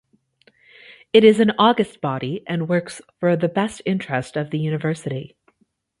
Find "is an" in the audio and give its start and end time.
1.23-1.51